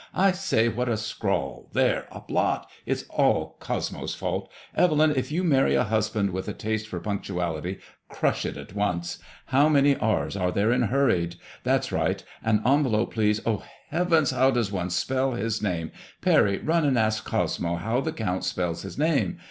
[0.15, 2.07] I say I what a scrawl 1 There!
[2.11, 2.67] A blot!
[2.87, 4.51] It's all Cosmo's fault.
[4.75, 7.77] Evelyn, if you marry a husband with a taste for punctuality,
[8.09, 9.19] crush it at once.
[9.45, 11.35] How many r's are there in hurried?
[11.63, 12.23] That's right.
[12.43, 13.41] An envelope, please.
[13.45, 13.61] Oh
[13.91, 15.91] heavens I how does one spell his name?
[16.19, 19.37] Parry, run and ask Cosmo how the Count spells his name.